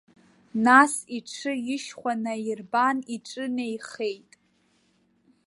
[0.65, 4.31] Нас иҽы ишьхәа наирбан, иҿынеихеит.